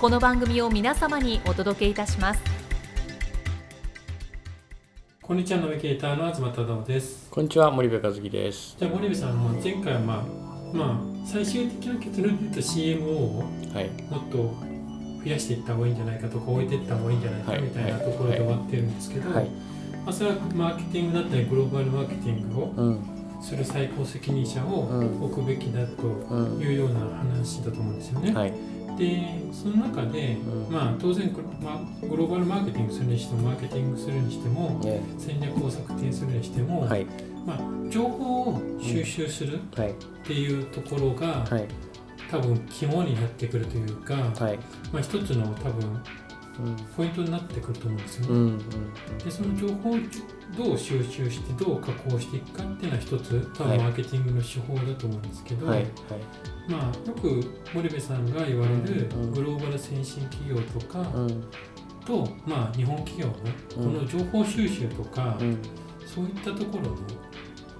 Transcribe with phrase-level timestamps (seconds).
[0.00, 2.40] この番組を皆様にお届けいたします。
[5.22, 7.28] こんにちはナビゲーターの東忠夫です。
[7.30, 8.76] こんにちは森部和樹です。
[8.78, 13.38] じゃあ森部さんも前回はまあまあ最終的な結論で言うと CMO を
[13.74, 13.90] はい。
[14.10, 14.36] もっと
[15.24, 19.48] 増やしていった方がいいんじゃないかとか置いていった方がいいんじゃないかはいみたいなところで終わってるんですけど、はい。
[20.04, 23.00] まあ、それはマーケティングだったりグローバルマーケティングをうん。
[23.42, 25.22] する最高責任者をうん。
[25.24, 28.32] 置くべきだとうんいうような話だと思うんですよね。
[28.32, 28.52] はい
[28.98, 30.72] でその中で、うん。
[30.72, 37.06] まあ、当然グロ,、まあ、グローバルマーケティングするにしてもマーケティングするにしてもね戦略を策定するにしても、はい。
[37.46, 39.94] まあ、情報を収集するっはい。
[40.24, 41.66] ていうところが、はい。
[42.30, 44.58] 多分肝になってくるというか、はい。
[44.92, 46.02] まあ、一つの多分
[46.96, 48.28] ポイントになってくると思うんですよね。
[48.30, 48.58] うんうん
[49.24, 49.96] でその情報を
[50.56, 55.88] どう収集してどう加工していくかっていうのは一つ多はい分マーケティングの手法だと思うんですけど、はいはい。
[56.68, 57.42] まあ、よく
[57.74, 61.44] 森部さんが言われるうんグローバル先進企業とかうん。
[62.06, 63.34] と、まあ、日本企業の
[63.74, 65.58] この情報収集とか、うん。
[66.06, 66.96] そういったところの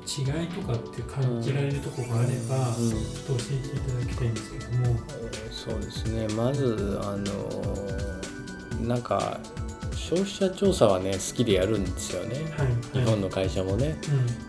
[0.06, 4.76] 違いとかって感じられるところがあれば、うんちょっと教えていただきたいんですけども。
[4.86, 6.26] えーそうですね。
[6.34, 8.27] まずあのー
[8.80, 9.38] なんか
[9.92, 12.36] 消費者調査はね好きでやるんですよね。
[12.56, 13.96] はい、日本の会社もね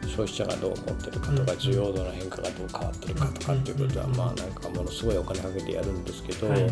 [0.03, 0.09] うん。
[0.09, 4.15] 消費者がどう思ってるかとかうん需要度の変化がどう変わってるかとかっていうことはうん。
[4.15, 6.71] まあなんかものすごいお金かけてやるんですけど、はい。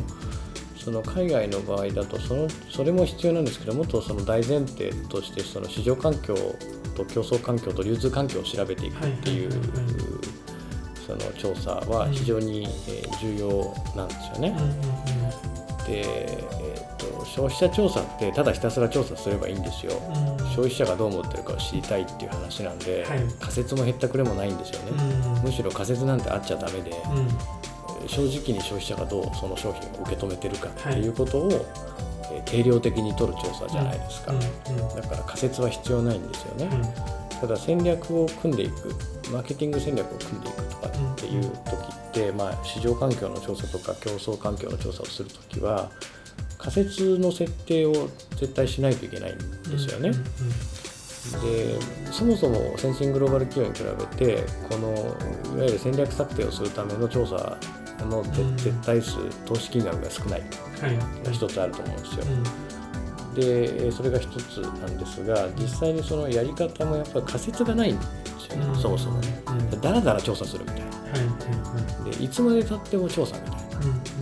[0.78, 6.34] その海外の場合だとそのそれも必要なんですけどもっとその大前提としてその市場環境
[6.96, 10.38] と競争環境と流通環境を調べていくっていうはいはいはいはい。
[11.06, 14.56] その調査は非常にえー重要なんですよね。
[15.88, 16.44] で、
[17.38, 19.94] 消費者調査ってただひたすら調査すればいいんですよ。
[19.94, 20.38] うん。
[20.50, 23.20] 消費者がどう思ってるかを知りたいっていう話なんで、はい。
[23.40, 25.04] 仮説もへったくれもないんですよね。
[25.36, 25.44] うん。
[25.44, 28.10] むしろ仮説なんてあっちゃダメで、うん。
[28.10, 31.02] 正直に消費者がどうその商品を受け止めてるかってはい。
[31.02, 34.40] いうことを、えー定量的に取る調査じゃないですか、うん。
[34.40, 37.40] だから仮説は必要ないんですよね、うん。
[37.40, 38.96] ただ戦略を組んでいく
[39.32, 45.90] マーケティング戦略を組んでいくとかっていう時って、まあ、市場環境の調査とか競争環境の調査をする時は
[46.68, 50.12] 仮説の設定を絶対しないといけないんですよね、
[51.42, 51.80] で
[52.12, 54.94] そもそも先進グローバル企業に比べてこの
[55.56, 57.58] いわゆる戦略策定をするための調査
[58.06, 58.58] の絶うん。
[58.58, 60.42] 絶対数投資金額が少ない。
[60.42, 60.46] は
[60.90, 61.26] い。
[61.26, 62.26] が一つあると思うんですよ。
[62.26, 63.32] う。
[63.32, 63.34] ん。
[63.34, 68.06] でえーそれが一つなんですが実際にそのやり方もやっぱり仮説がないんで
[68.40, 68.76] すよね、うん。
[68.76, 69.42] そもそもね。
[69.82, 70.86] だらだら調査するみたいな。
[70.86, 70.92] は
[72.12, 72.18] い。
[72.18, 73.58] でいつまでたっても調査みたいな。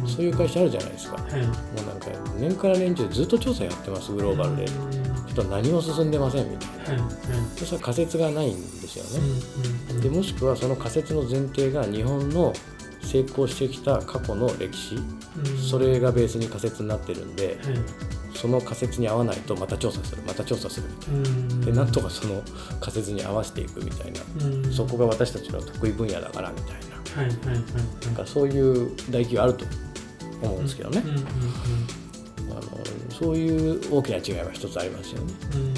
[0.05, 1.17] はいそういう会社あるじゃないですか。
[1.17, 1.41] もはい。
[1.41, 2.07] うなんか
[2.37, 4.65] 年から年中ずっと調査やってますグローバルで。
[4.67, 7.03] ちょっと何も進んでませんみたいな。
[7.03, 7.11] はいはい。
[7.57, 10.01] そしたら仮説がないんですよね。
[10.01, 12.53] でもしくはその仮説の前提が日本の
[13.01, 14.95] 成功してきた過去の歴史。
[14.95, 15.57] うん。
[15.57, 17.75] それがベースに仮説になってるんではい。
[18.35, 20.21] その仮説に合わないとまた調査する。
[20.27, 21.59] また調査するみたいうん。
[21.61, 22.41] なでなんとかその
[22.79, 24.21] 仮説に合わせていくみたいな。
[24.45, 24.71] うん。
[24.71, 26.95] そこが私たちの得意分野だからみたいな。
[27.15, 29.65] はいはいはいなんかそういう唾液があると
[30.41, 31.01] 思うんですけどね。
[31.03, 31.25] うんうんうん。
[32.51, 32.61] あの
[33.09, 35.33] そういう大きな違いは一つありますよね。
[35.53, 35.75] うん。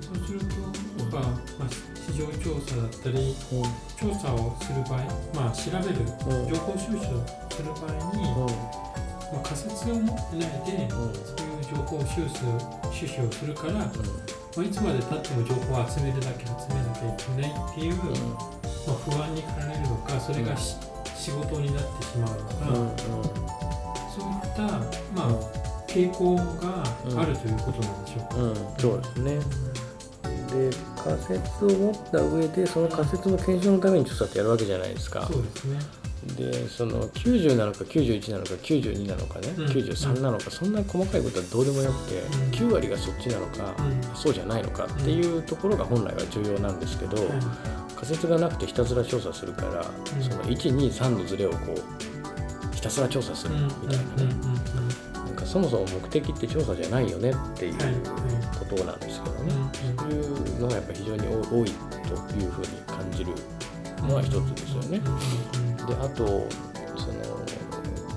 [0.00, 3.34] そうするとやっぱ、まあ、市場調査だったり
[3.98, 5.04] 調査をする場合、
[5.34, 6.48] まあ、調べるうん。
[6.48, 7.00] 情報収集
[7.56, 8.46] する場合に、うん。
[9.32, 10.90] まあ、仮説を持ってないで、うん。
[10.90, 20.76] そういう情報収集収集をするから、まあ、いつまでたっても情報を集めるだけ集めなきゃいけないっていう、まあ、不安に駆られるのかそれがし、
[21.20, 22.96] 仕事になってしまうのか、うんうん
[24.10, 24.62] そういった、
[25.14, 26.82] まあ傾向が
[27.20, 28.36] あるということなんでしょうか。
[28.36, 29.38] うん、そうですね。
[30.50, 35.28] で仮説を持った上でその仮説の検証のために調査ってやるわけじゃないですか。
[35.30, 35.78] そうですね。
[36.36, 39.64] でその90なのか91なのか92なのかね、うん。
[39.66, 42.68] 93なのかそんな細かいことはどうでもよくて、うん。
[42.68, 44.16] 9割がそっちなのか、うん。
[44.16, 47.26] そうじゃないのかっていうところが本来は重要なんですけど、はい
[48.00, 50.22] 仮説がなくてひたすら調査するから、うん。
[50.22, 54.34] その123のズレをこうひたすら調査するみたいなね、
[55.12, 57.94] なんかそもそも目的って調査じゃないよねっていうはい。
[58.58, 59.96] ことなんですけどね、うん。
[59.98, 63.34] そういうのがやっぱり非常に多いというふうに感じる
[64.08, 65.00] のは一つですよね。
[65.80, 66.26] うんであと
[66.96, 67.40] その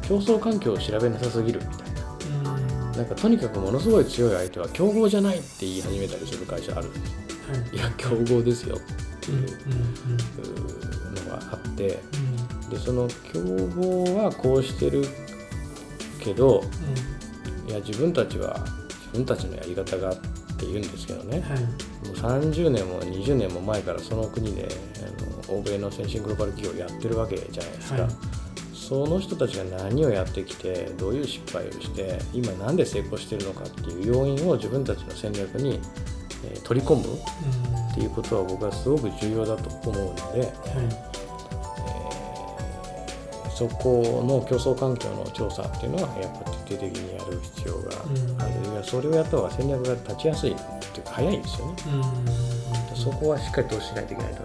[0.01, 1.83] 競争環境を調べなさすぎるみたいな。
[2.94, 6.89] なんかとにかくものすごい強い相手は競合じゃないって言い始めたりする会社ある。
[6.89, 6.95] は
[7.74, 7.75] い。
[7.75, 8.80] いや競合ですよっ
[9.19, 9.42] ていう
[11.25, 12.00] のがあって。
[12.63, 12.69] うん。
[12.69, 13.39] でその競
[13.81, 15.06] 合はこうしてる
[16.19, 16.63] けど
[17.68, 21.38] いや自分たちは自分たちのやり方がって言うんですけどね。
[21.38, 21.63] うんはい。
[21.63, 21.69] も
[22.12, 24.68] う30年も20年も前からその国で
[24.98, 25.23] あの
[25.54, 28.12] 欧米の先進グローバル企業やってるわけじゃないですか、はい。
[28.74, 35.80] その人たちが何をやってきてどういう失敗をして今なんで成功してるのかっていう要因を自分たちの戦略に、
[36.46, 40.50] えー取り込むっうんていうことは僕はすごく重要だと思うので、はい。
[40.68, 41.14] えー
[43.56, 47.92] そこの競争環境の調査っていうのはやっぱ徹底的にやる必要が
[48.40, 51.76] ある、いやそれをやった方が戦略が立ちやすいっていうか早いんですよね。
[51.86, 51.94] うん。
[51.94, 52.04] うん
[52.96, 54.44] そこはしっかり投資しないといけないと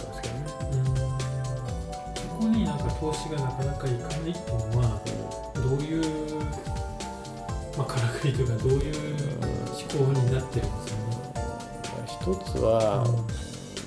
[3.01, 5.01] 投資がなかなかいかないっていうのは
[5.55, 6.35] どういう、
[7.77, 8.95] まあ、からくりというかどういう
[9.39, 11.19] 思考になってるんですかね。
[12.07, 13.07] 一つは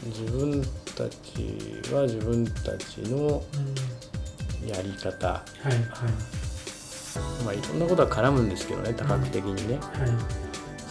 [0.06, 0.62] 自分
[0.96, 5.82] たちは自分たちのうんやり方、はいはい
[7.44, 9.82] まあ、いろんなことは絡むんですけどね多角的にね、はい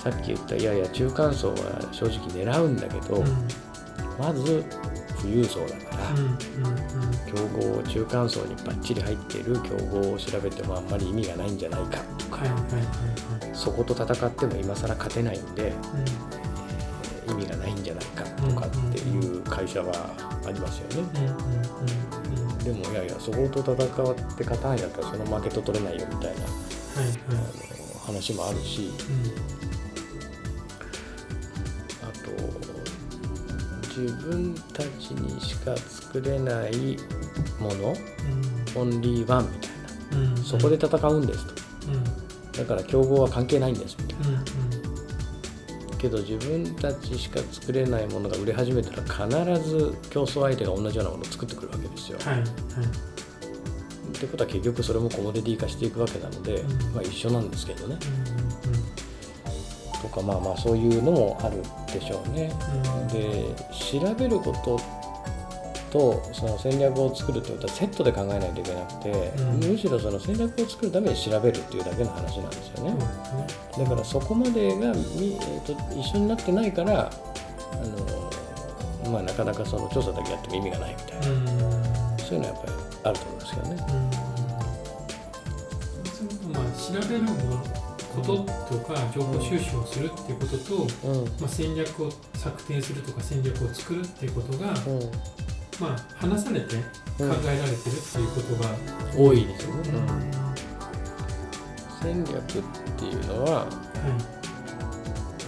[0.02, 1.56] さっき言ったいやいや中間層は
[1.92, 3.26] 正直狙うんだけど、うん
[4.18, 4.64] まず
[5.20, 6.36] 富裕層だから、うんうん
[7.30, 7.46] 競
[7.76, 12.40] 合中間層にバッチリ入っている競合を調べてもあんまり意味がないんじゃないかとか、
[13.52, 15.70] そこと戦っても今更勝てないんでうん。
[15.70, 16.40] えー
[17.30, 19.92] 意味がないんじゃないかとかっていう会社は
[20.44, 21.08] ありますよね。
[21.14, 22.58] うんうんうんうん。
[22.58, 26.48] でもいやいやそこと戦って勝たんだったらその負けと取れないよみたいなは
[27.02, 27.16] いはい。
[27.28, 29.02] あの話もあるしあ
[34.00, 36.96] 自分たちにしか作れない
[37.58, 37.94] もの
[38.76, 40.36] オンリーワンみたいな。
[40.42, 41.54] そこで戦うんですと。
[41.88, 42.04] うん。
[42.52, 44.42] だから競合は関係ないんですみたいな。
[45.98, 52.18] けど自分たちしか作れないものが売れ始めたら必ず競争相手が同じようなものを作ってくるわけですよ。
[52.24, 52.42] はいはい。
[52.42, 52.44] っ
[54.20, 56.94] てことは結局それもコモディティ化していくわけなので、うん。
[56.94, 57.98] まあ、一緒なんですけどね。
[60.10, 61.62] かまあまあそういうのもある
[61.92, 62.52] でしょうね。
[62.86, 64.78] うんうんで調べること
[65.90, 72.90] とその戦略を作るってことはセットで考えないといけなくて、うんむしろその戦略を作るために調べるっていうだけの話なんですよね。
[72.90, 73.04] そうで
[73.74, 77.10] すねだからそこまでがみ、えーと一緒になってないから
[77.72, 81.46] あの、まあ、なかなかその調査だけやっても意味がないみたいな、うん
[82.18, 82.72] そういうのはやっぱり
[83.02, 83.76] あると思いますけどね。
[83.80, 84.10] うん
[86.06, 88.36] そうするとまあ調べるものこと
[88.76, 90.74] とか情報収集をするっていうことと、
[91.08, 91.24] うん。
[91.40, 94.74] まあ、戦略を策定するとか戦略を作るっていうことが、うん。
[95.80, 96.82] まあ、話されて考
[97.20, 97.76] えられてるっ
[98.12, 98.74] ていうことが、
[99.16, 99.92] 多いですよね。
[99.92, 100.50] は
[102.02, 102.42] 戦略っ
[102.96, 103.66] ていうのは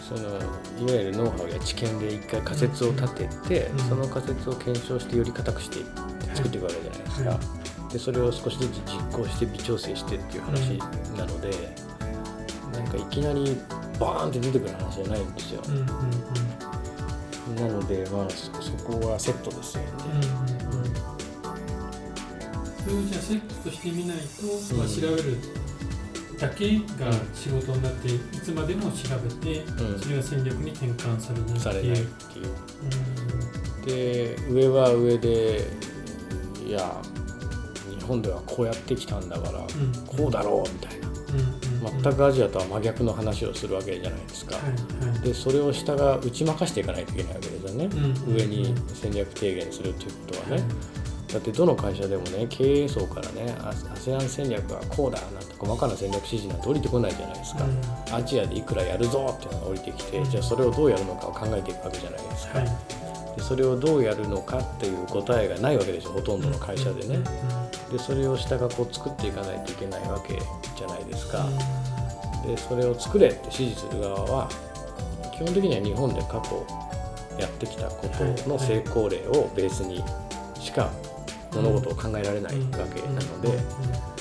[0.06, 3.78] そのいわゆるノウハウや知見で一回仮説を立てて、うん。
[3.78, 5.78] その仮説を検証してより固くして
[6.35, 7.40] 作っていくわけじゃないですか、は
[7.90, 10.78] でそれを少しずつ実行して微調整してっていう話
[11.16, 11.50] なので、
[12.82, 13.56] なんかいきなり
[13.98, 15.62] バーンって出てくる話じゃないんですよ。
[15.64, 15.82] い、うんうん
[17.48, 17.56] うん。
[17.56, 20.94] なのでまあそそこはセットですよね、うんうんうん。
[22.82, 24.22] それをじゃあセットとしてみないと、
[24.74, 25.38] まあ、うん調べる
[26.38, 30.00] だけが仕事になっていつまでも調べて、うん。
[30.00, 31.60] それが戦略に転換されないっていう。
[31.60, 32.46] されないっていう。
[33.78, 33.86] うん。
[33.86, 35.68] で上は上で
[36.66, 37.02] いや
[37.88, 39.66] 日本ではこうやってきたんだから、うん。
[40.06, 40.96] こうだろうみたいな。
[40.96, 41.12] うんうんうん
[41.82, 44.64] 全くアジアとは真逆の話をするわけじゃないですか、はい
[45.06, 45.20] はい。
[45.20, 47.84] でそれを下が打ち負かしていかないといけないわけですよね、
[48.26, 50.64] うん上に戦略提言するっていうことはね、
[51.32, 57.64] だってどの会社でもね経営層からねあ ASEAN 戦略はこうだなんて細かな戦略指示なんて降りてこないじゃないですか、
[58.12, 60.30] アジアでいくらやるぞっていうのが降りてきて、うん。
[60.30, 62.68] じゃあそれをどうやるのかを考えていくわけじゃないですか、はい。
[63.36, 67.18] でそれをどうやるのかっていう答えがないわけですよほとんどの会社でね、
[67.92, 70.40] でそれを下がこう作っていかないといけないわけ
[70.76, 71.46] じゃないですか、
[72.46, 74.49] でそれを作れって指示する側は
[75.32, 76.66] 基本的には日本で過去
[77.38, 80.02] やってきたことの成功例をベースに
[80.58, 80.90] しか
[81.52, 84.12] 物事を考えられないわけなので、えー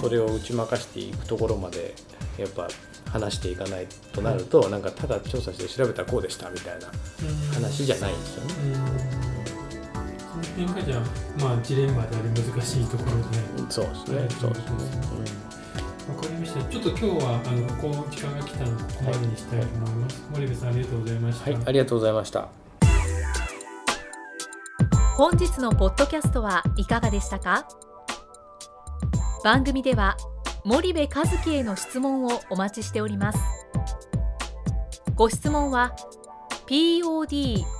[0.00, 1.94] それを打ち負かしていくところまで
[2.38, 2.68] やっぱ
[3.10, 6.86] 話していかないとなると、なんかただ調査して調べたらこうでしたみたいな
[7.52, 9.19] 話じゃないんですよね。
[10.62, 11.02] うんその辺がじゃあ
[11.44, 13.10] まあジレンマであり難しいところ
[13.64, 14.76] でそうですね、そうですね。
[16.08, 22.48] わかりましたちょっと今日はあのこう時間が来たのでここまでにしたいと思います、森部さんありがとうございました、はい、ありがとうございました。
[25.16, 27.68] 本日のポッドキャストはいかがでしたか？
[29.44, 30.16] 番組では
[30.64, 33.38] 森部和樹への質問をお待ちしております。
[35.14, 35.94] ご質問は
[36.66, 37.79] podcast